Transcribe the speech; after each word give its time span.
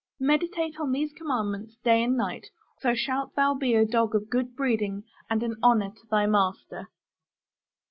Meditate 0.23 0.79
on 0.79 0.91
these 0.93 1.13
commandments 1.13 1.77
day 1.83 2.01
and 2.03 2.17
night; 2.17 2.47
so 2.79 2.95
shalt 2.95 3.35
thou 3.35 3.53
be 3.53 3.75
a 3.75 3.85
dog 3.85 4.15
of 4.15 4.31
good 4.31 4.55
breeding 4.55 5.03
and 5.29 5.43
an 5.43 5.57
honor 5.61 5.91
to 5.91 6.07
thy 6.09 6.25
master. 6.25 6.89